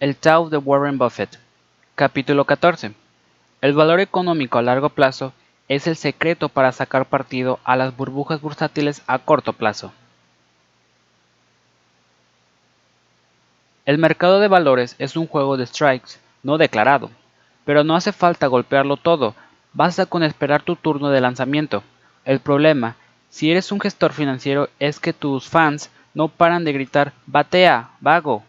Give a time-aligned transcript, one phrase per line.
[0.00, 1.38] El Tao de Warren Buffett.
[1.94, 2.94] Capítulo 14.
[3.60, 5.34] El valor económico a largo plazo
[5.68, 9.92] es el secreto para sacar partido a las burbujas bursátiles a corto plazo.
[13.84, 16.12] El mercado de valores es un juego de strikes
[16.42, 17.10] no declarado,
[17.66, 19.34] pero no hace falta golpearlo todo,
[19.74, 21.82] basta con esperar tu turno de lanzamiento.
[22.24, 22.96] El problema,
[23.28, 28.44] si eres un gestor financiero, es que tus fans no paran de gritar batea, vago,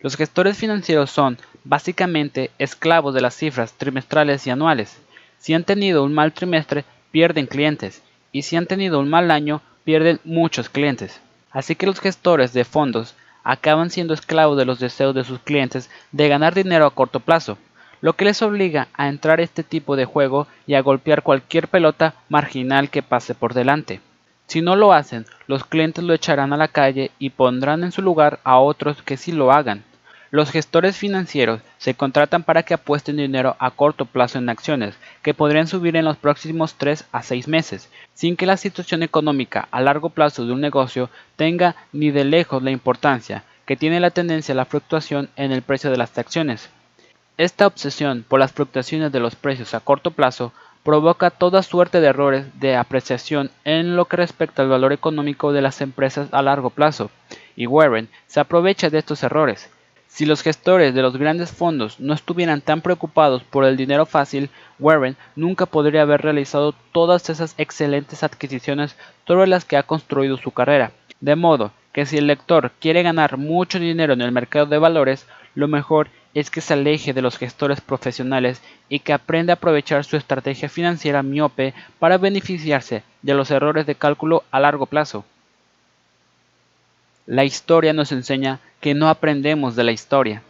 [0.00, 4.98] los gestores financieros son, básicamente, esclavos de las cifras trimestrales y anuales.
[5.38, 9.60] Si han tenido un mal trimestre, pierden clientes, y si han tenido un mal año,
[9.84, 11.20] pierden muchos clientes.
[11.50, 15.90] Así que los gestores de fondos acaban siendo esclavos de los deseos de sus clientes
[16.12, 17.58] de ganar dinero a corto plazo,
[18.00, 21.68] lo que les obliga a entrar a este tipo de juego y a golpear cualquier
[21.68, 24.00] pelota marginal que pase por delante.
[24.46, 28.02] Si no lo hacen, los clientes lo echarán a la calle y pondrán en su
[28.02, 29.84] lugar a otros que sí lo hagan.
[30.30, 35.32] Los gestores financieros se contratan para que apuesten dinero a corto plazo en acciones, que
[35.32, 39.80] podrían subir en los próximos 3 a 6 meses, sin que la situación económica a
[39.80, 44.52] largo plazo de un negocio tenga ni de lejos la importancia que tiene la tendencia
[44.52, 46.68] a la fluctuación en el precio de las acciones.
[47.38, 52.08] Esta obsesión por las fluctuaciones de los precios a corto plazo provoca toda suerte de
[52.08, 56.68] errores de apreciación en lo que respecta al valor económico de las empresas a largo
[56.68, 57.10] plazo,
[57.56, 59.70] y Warren se aprovecha de estos errores
[60.18, 64.50] si los gestores de los grandes fondos no estuvieran tan preocupados por el dinero fácil,
[64.80, 68.96] Warren nunca podría haber realizado todas esas excelentes adquisiciones
[69.28, 70.90] sobre las que ha construido su carrera.
[71.20, 75.24] De modo que si el lector quiere ganar mucho dinero en el mercado de valores,
[75.54, 80.04] lo mejor es que se aleje de los gestores profesionales y que aprenda a aprovechar
[80.04, 85.24] su estrategia financiera miope para beneficiarse de los errores de cálculo a largo plazo.
[87.24, 90.42] La historia nos enseña que no aprendemos de la historia.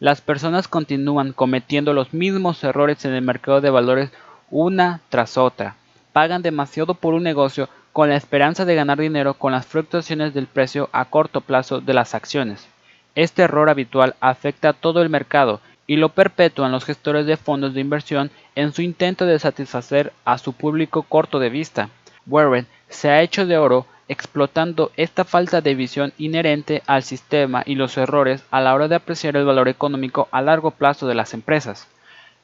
[0.00, 4.10] Las personas continúan cometiendo los mismos errores en el mercado de valores
[4.50, 5.76] una tras otra.
[6.12, 10.46] Pagan demasiado por un negocio con la esperanza de ganar dinero con las fluctuaciones del
[10.46, 12.68] precio a corto plazo de las acciones.
[13.14, 17.74] Este error habitual afecta a todo el mercado y lo perpetúan los gestores de fondos
[17.74, 21.90] de inversión en su intento de satisfacer a su público corto de vista.
[22.26, 27.74] Warren se ha hecho de oro explotando esta falta de visión inherente al sistema y
[27.74, 31.34] los errores a la hora de apreciar el valor económico a largo plazo de las
[31.34, 31.88] empresas.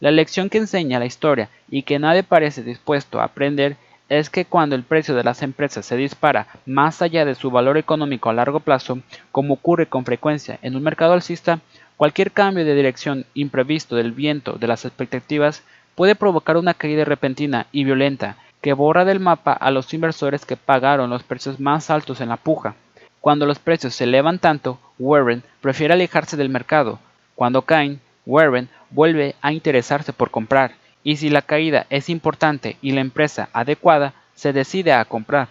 [0.01, 3.77] La lección que enseña la historia y que nadie parece dispuesto a aprender
[4.09, 7.79] es que cuando el precio de las empresas se dispara más allá de su valor
[7.79, 8.99] económico a largo plazo,
[9.31, 11.61] como ocurre con frecuencia en un mercado alcista,
[11.97, 15.63] cualquier cambio de dirección imprevisto del viento de las expectativas
[15.95, 20.57] puede provocar una caída repentina y violenta que borra del mapa a los inversores que
[20.57, 22.75] pagaron los precios más altos en la puja.
[23.21, 26.99] Cuando los precios se elevan tanto, Warren prefiere alejarse del mercado.
[27.35, 30.73] Cuando caen, Warren vuelve a interesarse por comprar.
[31.03, 35.49] Y si la caída es importante y la empresa adecuada, se decide a comprar.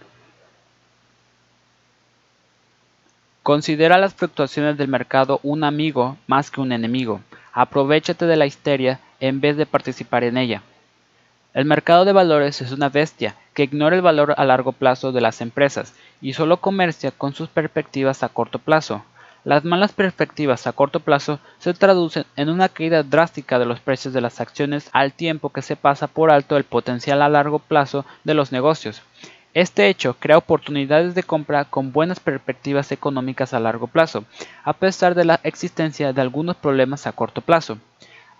[3.42, 7.20] Considera las fluctuaciones del mercado un amigo más que un enemigo.
[7.52, 10.62] Aprovechate de la histeria en vez de participar en ella.
[11.52, 15.20] El mercado de valores es una bestia que ignora el valor a largo plazo de
[15.20, 19.04] las empresas y solo comercia con sus perspectivas a corto plazo.
[19.42, 24.14] Las malas perspectivas a corto plazo se traducen en una caída drástica de los precios
[24.14, 28.04] de las acciones al tiempo que se pasa por alto el potencial a largo plazo
[28.22, 29.02] de los negocios.
[29.52, 34.24] Este hecho crea oportunidades de compra con buenas perspectivas económicas a largo plazo,
[34.62, 37.78] a pesar de la existencia de algunos problemas a corto plazo.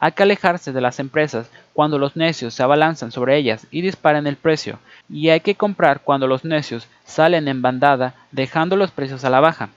[0.03, 4.27] Hay que alejarse de las empresas cuando los necios se abalanzan sobre ellas y disparan
[4.27, 4.79] el precio,
[5.11, 9.41] y hay que comprar cuando los necios salen en bandada dejando los precios a la
[9.41, 9.69] baja.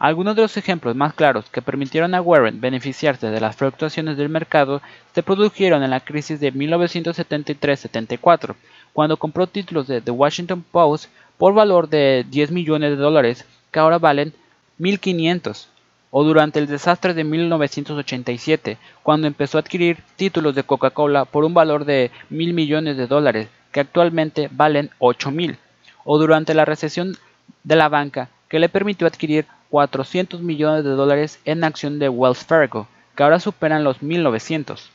[0.00, 4.28] Algunos de los ejemplos más claros que permitieron a Warren beneficiarse de las fluctuaciones del
[4.28, 4.82] mercado
[5.14, 8.56] se produjeron en la crisis de 1973-74,
[8.92, 13.78] cuando compró títulos de The Washington Post por valor de 10 millones de dólares que
[13.78, 14.34] ahora valen
[14.80, 15.68] 1.500
[16.16, 21.54] o durante el desastre de 1987, cuando empezó a adquirir títulos de Coca-Cola por un
[21.54, 25.58] valor de mil millones de dólares, que actualmente valen 8 mil,
[26.04, 27.16] o durante la recesión
[27.64, 32.44] de la banca, que le permitió adquirir 400 millones de dólares en acción de Wells
[32.44, 34.90] Fargo, que ahora superan los 1900.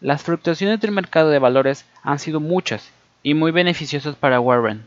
[0.00, 2.92] Las fluctuaciones del mercado de valores han sido muchas
[3.24, 4.86] y muy beneficiosas para Warren.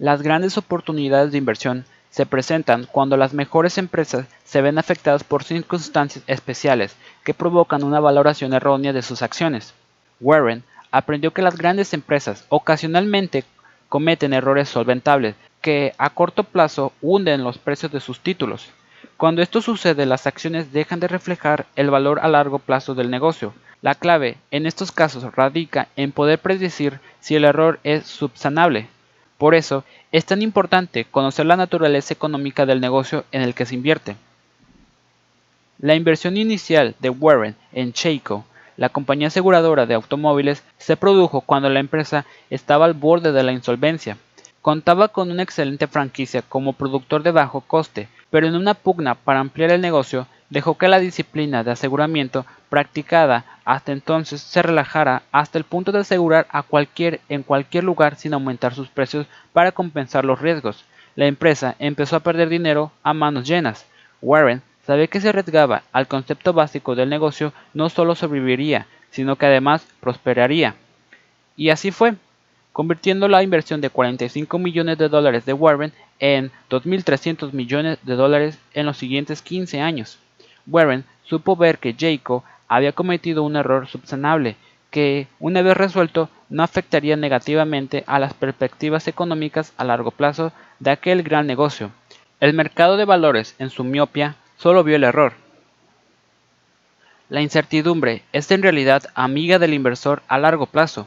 [0.00, 5.44] Las grandes oportunidades de inversión se presentan cuando las mejores empresas se ven afectadas por
[5.44, 9.74] circunstancias especiales que provocan una valoración errónea de sus acciones.
[10.20, 13.44] Warren aprendió que las grandes empresas ocasionalmente
[13.88, 18.70] cometen errores solventables que a corto plazo hunden los precios de sus títulos.
[19.16, 23.52] Cuando esto sucede, las acciones dejan de reflejar el valor a largo plazo del negocio.
[23.82, 28.88] La clave en estos casos radica en poder predecir si el error es subsanable.
[29.36, 33.74] Por eso, es tan importante conocer la naturaleza económica del negocio en el que se
[33.74, 34.16] invierte.
[35.78, 38.44] La inversión inicial de Warren en Cheiko,
[38.76, 43.52] la compañía aseguradora de automóviles, se produjo cuando la empresa estaba al borde de la
[43.52, 44.16] insolvencia.
[44.62, 49.40] Contaba con una excelente franquicia como productor de bajo coste, pero en una pugna para
[49.40, 55.58] ampliar el negocio dejó que la disciplina de aseguramiento practicada hasta entonces se relajara hasta
[55.58, 60.24] el punto de asegurar a cualquier en cualquier lugar sin aumentar sus precios para compensar
[60.24, 60.84] los riesgos.
[61.16, 63.86] La empresa empezó a perder dinero a manos llenas.
[64.20, 69.46] Warren sabía que si arriesgaba al concepto básico del negocio no solo sobreviviría, sino que
[69.46, 70.74] además prosperaría.
[71.56, 72.14] Y así fue
[72.72, 78.58] convirtiendo la inversión de 45 millones de dólares de Warren en 2.300 millones de dólares
[78.74, 80.18] en los siguientes 15 años.
[80.70, 84.56] Warren supo ver que Jayco había cometido un error subsanable
[84.90, 90.90] que, una vez resuelto, no afectaría negativamente a las perspectivas económicas a largo plazo de
[90.90, 91.90] aquel gran negocio.
[92.40, 95.34] El mercado de valores, en su miopia, solo vio el error.
[97.28, 101.06] La incertidumbre es en realidad amiga del inversor a largo plazo.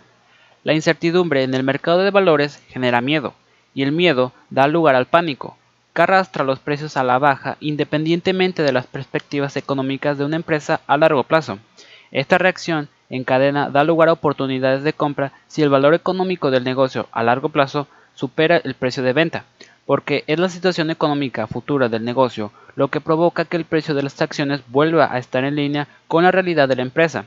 [0.64, 3.34] La incertidumbre en el mercado de valores genera miedo,
[3.74, 5.58] y el miedo da lugar al pánico,
[5.94, 10.82] que arrastra los precios a la baja independientemente de las perspectivas económicas de una empresa
[10.88, 11.60] a largo plazo.
[12.12, 16.64] Esta reacción en cadena da lugar a oportunidades de compra si el valor económico del
[16.64, 19.46] negocio a largo plazo supera el precio de venta,
[19.86, 24.04] porque es la situación económica futura del negocio lo que provoca que el precio de
[24.04, 27.26] las acciones vuelva a estar en línea con la realidad de la empresa.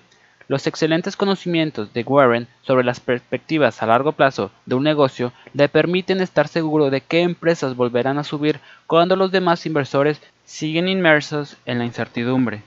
[0.49, 5.69] Los excelentes conocimientos de Warren sobre las perspectivas a largo plazo de un negocio le
[5.69, 11.57] permiten estar seguro de qué empresas volverán a subir cuando los demás inversores siguen inmersos
[11.67, 12.63] en la incertidumbre.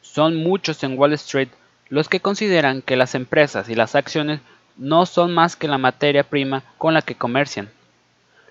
[0.00, 1.48] Son muchos en Wall Street
[1.90, 4.40] los que consideran que las empresas y las acciones
[4.78, 7.68] no son más que la materia prima con la que comercian.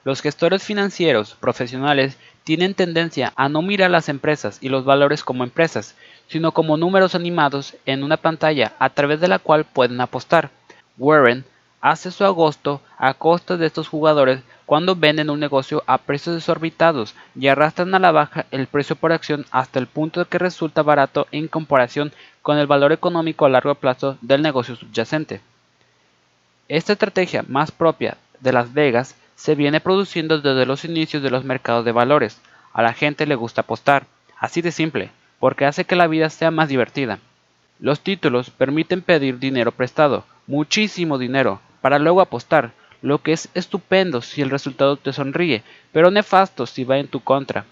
[0.04, 5.44] Los gestores financieros profesionales tienen tendencia a no mirar las empresas y los valores como
[5.44, 5.96] empresas,
[6.28, 10.50] sino como números animados en una pantalla a través de la cual pueden apostar.
[10.98, 11.46] Warren
[11.82, 17.16] hace su agosto a costa de estos jugadores cuando venden un negocio a precios desorbitados
[17.36, 20.82] y arrastran a la baja el precio por acción hasta el punto de que resulta
[20.82, 25.42] barato en comparación con el valor económico a largo plazo del negocio subyacente.
[26.70, 31.44] Esta estrategia más propia de Las Vegas se viene produciendo desde los inicios de los
[31.44, 32.40] mercados de valores.
[32.72, 34.06] A la gente le gusta apostar,
[34.40, 35.12] así de simple
[35.44, 37.20] porque hace que la vida sea más divertida.
[37.82, 44.22] Los títulos permiten pedir dinero prestado, muchísimo dinero, para luego apostar, lo que es estupendo
[44.22, 45.62] si el resultado te sonríe,
[45.92, 47.66] pero nefasto si va en tu contra.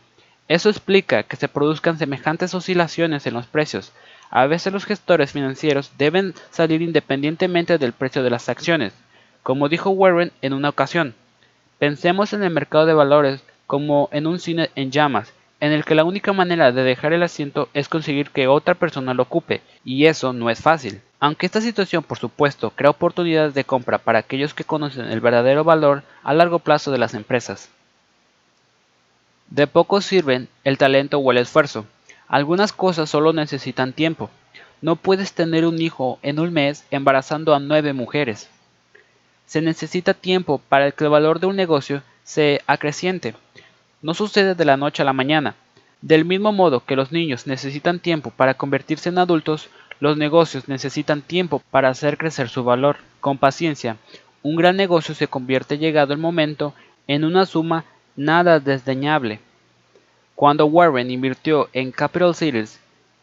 [0.50, 3.94] Eso explica que se produzcan semejantes oscilaciones en los precios.
[4.30, 8.92] A veces los gestores financieros deben salir independientemente del precio de las acciones.
[9.44, 11.16] Como dijo Warren en una ocasión,
[11.82, 15.96] pensemos en el mercado de valores como en un cine en llamas en el que
[15.96, 20.06] la única manera de dejar el asiento es conseguir que otra persona lo ocupe, y
[20.06, 21.02] eso no es fácil.
[21.20, 25.64] Aunque esta situación por supuesto crea oportunidades de compra para aquellos que conocen el verdadero
[25.64, 27.70] valor a largo plazo de las empresas.
[29.50, 31.88] De poco sirven el talento o el esfuerzo.
[32.28, 34.30] Algunas cosas solo necesitan tiempo.
[34.84, 38.52] No puedes tener un hijo en un mes embarazando a nueve mujeres.
[39.46, 43.36] Se necesita tiempo para que el valor de un negocio se acreciente
[44.02, 45.56] no sucede de la noche a la mañana.
[46.02, 49.70] Del mismo modo que los niños necesitan tiempo para convertirse en adultos,
[50.00, 52.98] los negocios necesitan tiempo para hacer crecer su valor.
[53.20, 53.98] Con paciencia,
[54.42, 56.74] un gran negocio se convierte llegado el momento
[57.08, 59.40] en una suma nada desdeñable.
[60.34, 62.80] Cuando Warren invirtió en Capital Cities,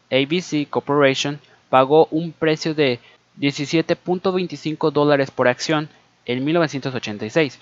[0.09, 2.99] ABC Corporation pagó un precio de
[3.37, 5.89] 17.25 dólares por acción
[6.29, 7.59] en 1986.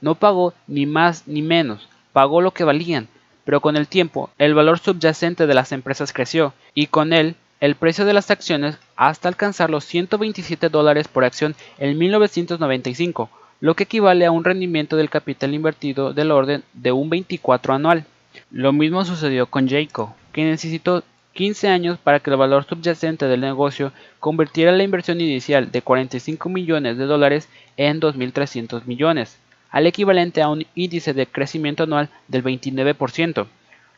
[0.00, 3.08] No pagó ni más ni menos, pagó lo que valían,
[3.44, 7.74] pero con el tiempo el valor subyacente de las empresas creció y con él el
[7.74, 13.28] precio de las acciones hasta alcanzar los 127 dólares por acción en 1995,
[13.60, 18.06] lo que equivale a un rendimiento del capital invertido del orden de un 24 anual.
[18.50, 21.02] Lo mismo sucedió con Jayco, que necesitó
[21.36, 26.48] 15 años para que el valor subyacente del negocio convirtiera la inversión inicial de 45
[26.48, 29.38] millones de dólares en 2.300 millones
[29.70, 33.46] al equivalente a un índice de crecimiento anual del 29%.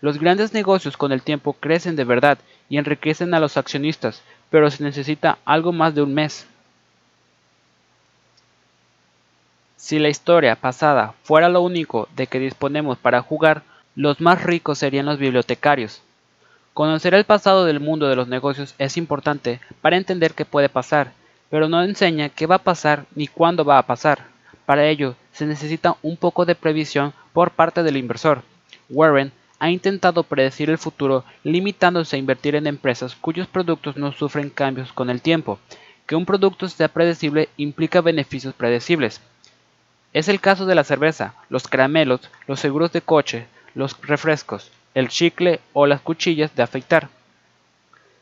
[0.00, 4.70] Los grandes negocios con el tiempo crecen de verdad y enriquecen a los accionistas, pero
[4.72, 6.48] se necesita algo más de un mes.
[9.76, 13.62] Si la historia pasada fuera lo único de que disponemos para jugar,
[13.94, 16.02] los más ricos serían los bibliotecarios.
[16.78, 21.10] Conocer el pasado del mundo de los negocios es importante para entender qué puede pasar,
[21.50, 24.26] pero no enseña qué va a pasar ni cuándo va a pasar.
[24.64, 28.42] Para ello, se necesita un poco de previsión por parte del inversor.
[28.88, 34.48] Warren ha intentado predecir el futuro limitándose a invertir en empresas cuyos productos no sufren
[34.48, 35.58] cambios con el tiempo.
[36.06, 39.20] Que un producto sea predecible implica beneficios predecibles.
[40.12, 45.08] Es el caso de la cerveza, los caramelos, los seguros de coche, los refrescos, el
[45.08, 47.08] chicle o las cuchillas de afeitar.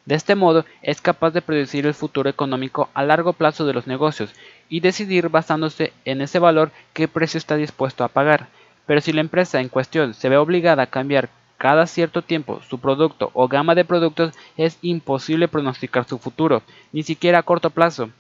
[0.05, 3.87] De este modo es capaz de predecir el futuro económico a largo plazo de los
[3.87, 4.35] negocios
[4.69, 8.49] y decidir basándose en ese valor qué precio está dispuesto a pagar.
[8.85, 12.79] Pero si la empresa en cuestión se ve obligada a cambiar cada cierto tiempo su
[12.79, 18.11] producto o gama de productos, es imposible pronosticar su futuro, ni siquiera a corto plazo.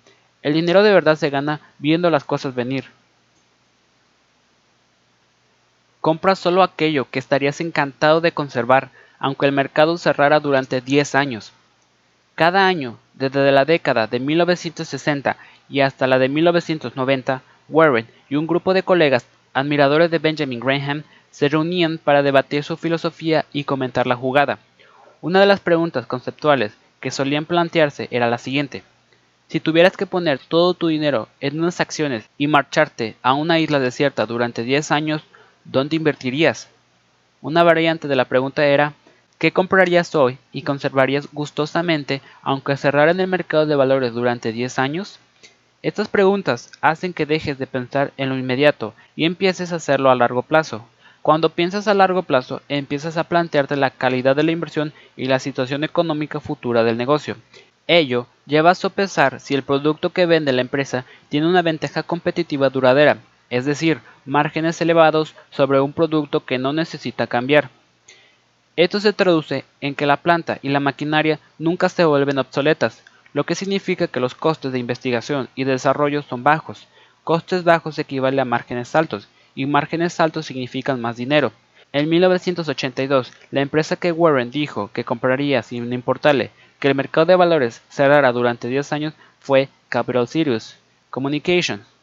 [0.40, 2.86] El dinero de verdad se gana viendo las cosas venir.
[6.06, 11.50] Compra solo aquello que estarías encantado de conservar, aunque el mercado cerrara durante 10 años.
[12.36, 15.36] Cada año, desde la década de 1960
[15.68, 21.02] y hasta la de 1990, Warren y un grupo de colegas admiradores de Benjamin Graham
[21.32, 24.60] se reunían para debatir su filosofía y comentar la jugada.
[25.22, 28.84] Una de las preguntas conceptuales que solían plantearse era la siguiente.
[29.48, 33.80] Si tuvieras que poner todo tu dinero en unas acciones y marcharte a una isla
[33.80, 35.25] desierta durante 10 años,
[35.70, 36.68] ¿dónde invertirías?
[37.42, 38.94] Una variante de la pregunta era,
[39.38, 44.78] ¿qué comprarías hoy y conservarías gustosamente aunque cerrara en el mercado de valores durante 10
[44.78, 45.18] años?
[45.82, 50.14] Estas preguntas hacen que dejes de pensar en lo inmediato y empieces a hacerlo a
[50.14, 50.85] largo plazo.
[51.23, 55.40] Cuando piensas a largo plazo, empiezas a plantearte la calidad de la inversión y la
[55.40, 57.37] situación económica futura del negocio.
[57.88, 62.70] Ello lleva a sopesar si el producto que vende la empresa tiene una ventaja competitiva
[62.70, 63.18] duradera,
[63.50, 67.70] es decir, márgenes elevados sobre un producto que no necesita cambiar.
[68.76, 73.44] Esto se traduce en que la planta y la maquinaria nunca se vuelven obsoletas, lo
[73.44, 76.86] que significa que los costes de investigación y desarrollo son bajos.
[77.24, 81.52] Costes bajos equivale a márgenes altos, y márgenes altos significan más dinero.
[81.92, 87.36] En 1982, la empresa que Warren dijo que compraría sin importarle que el mercado de
[87.36, 90.76] valores cerrara durante 10 años fue Capital Sirius
[91.10, 91.95] Communications.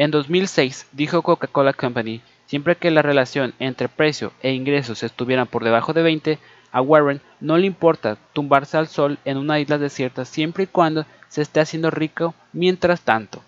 [0.00, 5.62] En 2006 dijo Coca-Cola Company, siempre que la relación entre precio e ingresos estuviera por
[5.62, 6.38] debajo de 20,
[6.72, 11.04] a Warren no le importa tumbarse al sol en una isla desierta siempre y cuando
[11.28, 13.42] se esté haciendo rico mientras tanto.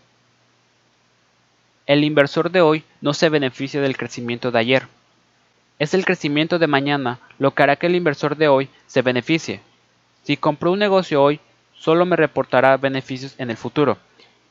[1.87, 4.89] El inversor de hoy no se beneficia del crecimiento de ayer.
[5.79, 9.63] Es el crecimiento de mañana lo que hará que el inversor de hoy se beneficie.
[10.23, 11.41] Si compró un negocio hoy,
[11.75, 13.97] solo me reportará beneficios en el futuro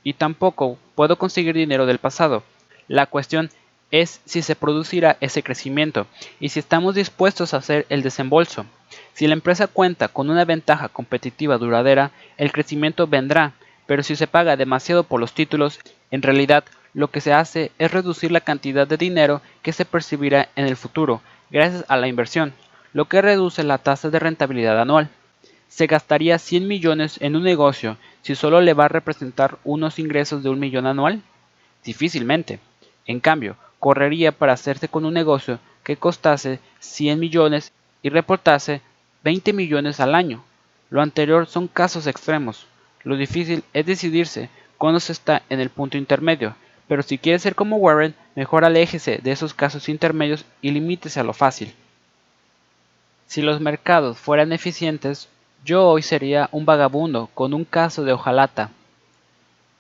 [0.04, 2.44] y tampoco puedo conseguir dinero del pasado.
[2.88, 3.50] La cuestión
[3.92, 6.08] es si se producirá ese crecimiento
[6.40, 8.66] y si estamos dispuestos a hacer el desembolso.
[9.14, 13.54] Si la empresa cuenta con una ventaja competitiva duradera, el crecimiento vendrá,
[13.86, 15.80] pero si se paga demasiado por los títulos,
[16.10, 20.50] en realidad lo que se hace es reducir la cantidad de dinero que se percibirá
[20.56, 22.54] en el futuro gracias a la inversión,
[22.94, 25.10] lo que reduce la tasa de rentabilidad anual
[25.72, 30.44] se gastaría 100 millones en un negocio si solo le va a representar unos ingresos
[30.44, 31.22] de un millón anual?
[31.86, 32.60] Difícilmente.
[33.06, 37.72] En cambio, correría para hacerse con un negocio que costase 100 millones
[38.04, 38.82] y reportase
[39.24, 40.44] 20 millones al año.
[40.90, 42.68] Lo anterior son casos extremos.
[43.04, 46.54] Lo difícil es decidirse cuando se está en el punto intermedio,
[46.90, 51.24] pero si quiere ser como Warren, mejor aléjese de esos casos intermedios y limítese a
[51.24, 51.74] lo fácil.
[53.26, 55.30] Si los mercados fueran eficientes,
[55.64, 58.72] yo hoy sería un vagabundo con un caso de hojalata.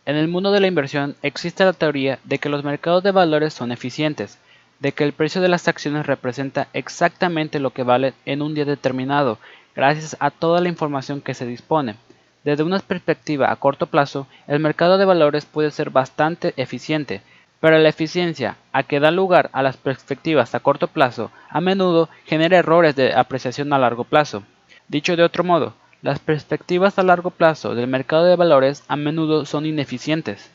[0.05, 3.53] En el mundo de la inversión existe la teoría de que los mercados de valores
[3.53, 4.37] son eficientes,
[4.79, 8.65] de que el precio de las acciones representa exactamente lo que vale en un día
[8.65, 9.39] determinado,
[9.75, 11.95] gracias a toda la información que se dispone.
[12.43, 17.21] Desde una perspectiva a corto plazo, el mercado de valores puede ser bastante eficiente,
[17.59, 22.09] pero la eficiencia a que da lugar a las perspectivas a corto plazo a menudo
[22.25, 24.43] genera errores de apreciación a largo plazo.
[24.91, 29.45] Dicho de otro modo, las perspectivas a largo plazo del mercado de valores a menudo
[29.45, 30.51] son ineficientes.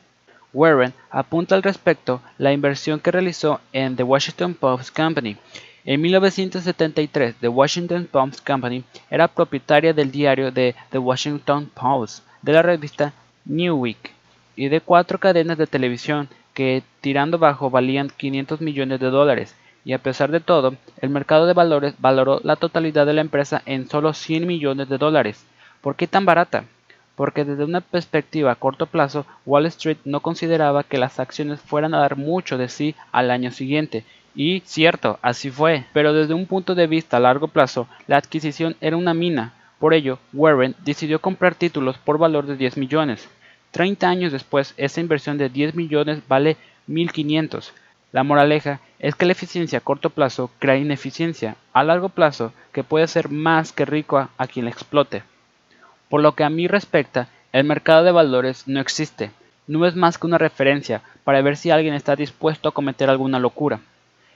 [0.52, 5.38] Warren apunta al respecto la inversión que realizó en The Washington Post Company.
[5.86, 12.60] En 1973, The Washington Post Company era propietaria del diario The Washington Post, de la
[12.60, 13.14] revista
[13.46, 14.10] New Week
[14.54, 19.54] y de cuatro cadenas de televisión que, tirando bajo, valían 500 millones de dólares
[19.86, 23.62] y a pesar de todo, el mercado de valores valoró la totalidad de la empresa
[23.66, 25.46] en solo 100 millones de dólares.
[25.80, 26.64] ¿Por qué tan barata?
[27.14, 31.94] Porque desde una perspectiva a corto plazo, Wall Street no consideraba que las acciones fueran
[31.94, 36.46] a dar mucho de sí al año siguiente, Y cierto, así fue, pero desde un
[36.46, 39.54] punto de vista a largo plazo, la adquisición era una mina.
[39.78, 43.28] Por ello, Warren decidió comprar títulos por valor de 10 millones.
[43.70, 46.56] 30 años después, esa inversión de 10 millones vale
[46.88, 47.70] 1.500.
[48.12, 52.84] La moraleja es que la eficiencia a corto plazo crea ineficiencia a largo plazo que
[52.84, 55.22] puede ser más que rico a, quien la explote.
[56.08, 59.30] Por lo que a mí respecta, el mercado de valores no existe,
[59.66, 63.38] no es más que una referencia para ver si alguien está dispuesto a cometer alguna
[63.38, 63.80] locura.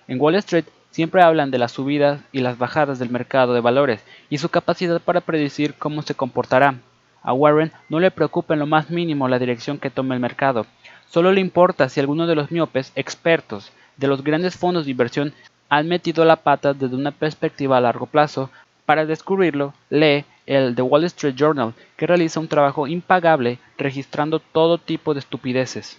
[0.09, 4.05] En Wall Street siempre hablan de las subidas y las bajadas del mercado de valores
[4.29, 6.75] y su capacidad para predecir cómo se comportará.
[7.23, 10.67] A Warren no le preocupa en lo más mínimo la dirección que tome el mercado,
[11.09, 15.35] solo le importa si alguno de los miopes expertos de los grandes fondos de inversión
[15.69, 18.51] han metido la pata desde una perspectiva a largo plazo.
[18.87, 24.79] Para descubrirlo, lee el The Wall Street Journal, que realiza un trabajo impagable registrando todo
[24.79, 25.99] tipo de estupideces.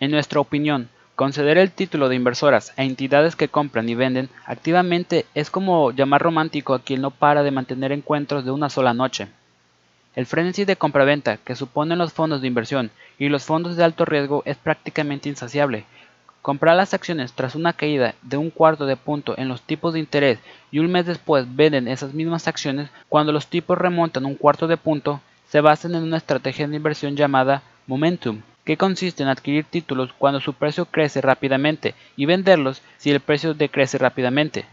[0.00, 5.26] En nuestra opinión, conceder el título de inversoras a entidades que compran y venden activamente
[5.34, 9.28] es como llamar romántico a quien no para de mantener encuentros de una sola noche.
[10.14, 14.04] El frenesí de compraventa que suponen los fondos de inversión y los fondos de alto
[14.04, 15.86] riesgo es prácticamente insaciable,
[16.42, 20.00] Comprar las acciones tras una caída de un cuarto de punto en los tipos de
[20.00, 20.40] interés
[20.72, 24.76] y un mes después venden esas mismas acciones cuando los tipos remontan un cuarto de
[24.76, 30.12] punto se basan en una estrategia de inversión llamada momentum, que consiste en adquirir títulos
[30.18, 34.64] cuando su precio crece rápidamente y venderlos si el precio decrece rápidamente.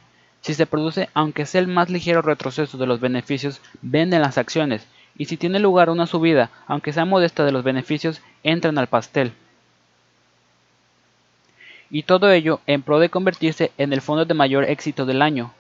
[0.42, 4.88] Si se produce aunque sea el más ligero retroceso de los beneficios, venden las acciones
[5.20, 9.34] y si tiene lugar una subida, aunque sea modesta de los beneficios, entran al pastel
[11.90, 15.54] y todo ello en pro de convertirse en el fondo de mayor éxito del año.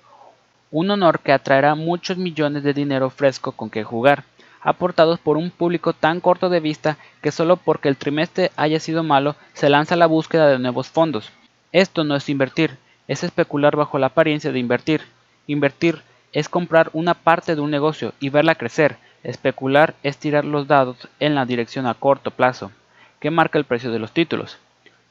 [0.71, 4.23] Un honor que atraerá muchos millones de dinero fresco con que jugar,
[4.61, 9.03] aportados por un público tan corto de vista que solo porque el trimestre haya sido
[9.03, 11.31] malo se lanza a la búsqueda de nuevos fondos.
[11.71, 15.01] Esto no es invertir, es especular bajo la apariencia de invertir.
[15.47, 18.97] Invertir es comprar una parte de un negocio y verla crecer.
[19.23, 22.71] Especular es tirar los dados en la dirección a corto plazo,
[23.19, 24.57] que marca el precio de los títulos.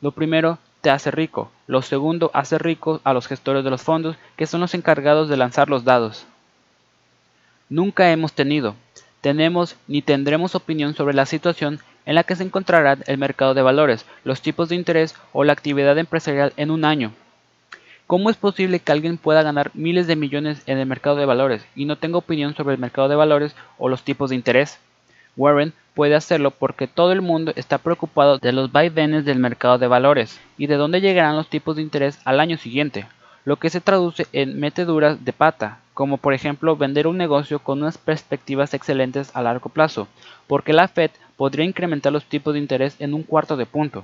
[0.01, 1.51] Lo primero te hace rico.
[1.67, 5.37] Lo segundo hace rico a los gestores de los fondos, que son los encargados de
[5.37, 6.27] lanzar los dados.
[7.69, 8.77] Nunca hemos tenido,
[9.21, 13.61] tenemos ni tendremos opinión sobre la situación en la que se encontrará el mercado de
[13.61, 17.13] valores, los tipos de interés o la actividad empresarial en un año.
[18.09, 21.67] ¿Cómo es posible que alguien pueda ganar miles de millones en el mercado de valores
[21.77, 24.79] y no tenga opinión sobre el mercado de valores o los tipos de interés?
[25.37, 29.89] Warren puede hacerlo porque todo el mundo está preocupado de los vaivenes del mercado de
[29.89, 33.07] valores y de dónde llegarán los tipos de interés al año siguiente,
[33.45, 37.83] lo que se traduce en meteduras de pata, como por ejemplo vender un negocio con
[37.83, 40.09] unas perspectivas excelentes a largo plazo,
[40.47, 44.03] porque la Fed podría incrementar los tipos de interés en un cuarto de punto.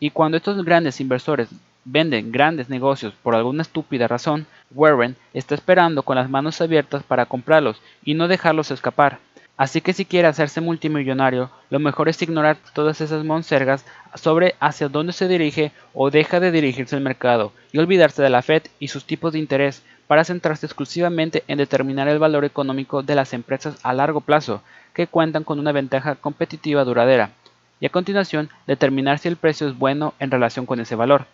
[0.00, 1.50] Y cuando estos grandes inversores
[1.84, 7.26] venden grandes negocios por alguna estúpida razón, Warren está esperando con las manos abiertas para
[7.26, 9.18] comprarlos y no dejarlos escapar.
[9.56, 14.88] Así que si quiere hacerse multimillonario, lo mejor es ignorar todas esas monsergas sobre hacia
[14.88, 18.88] dónde se dirige o deja de dirigirse el mercado y olvidarse de la Fed y
[18.88, 23.78] sus tipos de interés para centrarse exclusivamente en determinar el valor económico de las empresas
[23.82, 24.62] a largo plazo
[24.94, 27.30] que cuentan con una ventaja competitiva duradera
[27.78, 31.26] y a continuación determinar si el precio es bueno en relación con ese valor.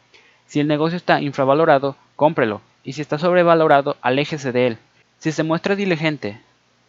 [0.48, 4.78] Si el negocio está infravalorado, cómprelo y si está sobrevalorado, aléjese de él.
[5.18, 6.40] Si se muestra diligente,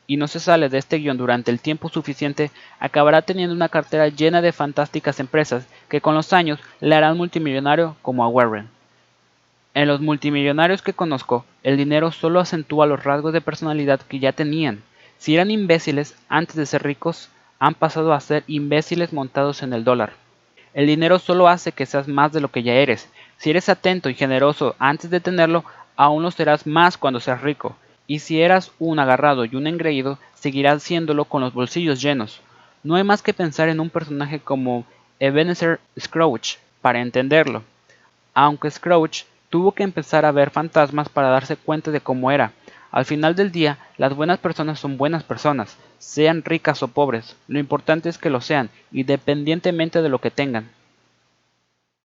[0.07, 4.07] y no se sale de este guion durante el tiempo suficiente, acabará teniendo una cartera
[4.07, 8.69] llena de fantásticas empresas que con los años le harán multimillonario como a Warren.
[9.75, 14.31] En los multimillonarios que conozco, el dinero solo acentúa los rasgos de personalidad que ya
[14.31, 14.81] tenían.
[15.19, 19.83] Si eran imbéciles antes de ser ricos, han pasado a ser imbéciles montados en el
[19.83, 20.13] dólar.
[20.73, 23.09] El dinero solo hace que seas más de lo que ya eres.
[23.39, 25.63] Si eres atento y generoso antes de tenerlo,
[25.95, 30.17] aún lo serás más cuando seas rico y si eras un agarrado y un engreído,
[30.33, 32.41] seguirás siéndolo con los bolsillos llenos.
[32.83, 34.83] No hay más que pensar en un personaje como
[35.19, 37.63] Ebenezer Scrooge para entenderlo.
[38.33, 42.51] Aunque Scrooge tuvo que empezar a ver fantasmas para darse cuenta de cómo era.
[42.91, 47.37] Al final del día, las buenas personas son buenas personas, sean ricas o pobres.
[47.47, 50.71] Lo importante es que lo sean, independientemente de lo que tengan.